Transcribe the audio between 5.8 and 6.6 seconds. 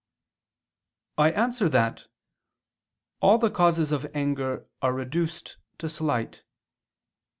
slight.